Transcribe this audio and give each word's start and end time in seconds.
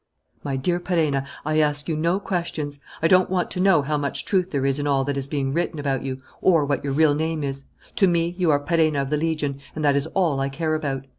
"My 0.43 0.55
dear 0.55 0.79
Perenna, 0.79 1.27
I 1.45 1.59
ask 1.59 1.87
you 1.87 1.95
no 1.95 2.19
questions. 2.19 2.79
I 3.03 3.07
don't 3.07 3.29
want 3.29 3.51
to 3.51 3.59
know 3.59 3.83
how 3.83 3.99
much 3.99 4.25
truth 4.25 4.49
there 4.49 4.65
is 4.65 4.79
in 4.79 4.87
all 4.87 5.03
that 5.03 5.15
is 5.15 5.27
being 5.27 5.53
written 5.53 5.77
about 5.77 6.01
you, 6.01 6.23
or 6.41 6.65
what 6.65 6.83
your 6.83 6.93
real 6.93 7.13
name 7.13 7.43
is. 7.43 7.65
To 7.97 8.07
me, 8.07 8.33
you 8.39 8.49
are 8.49 8.59
Perenna 8.59 8.99
of 8.99 9.11
the 9.11 9.17
Legion, 9.17 9.59
and 9.75 9.85
that 9.85 9.95
is 9.95 10.07
all 10.15 10.39
I 10.39 10.49
care 10.49 10.73
about. 10.73 11.05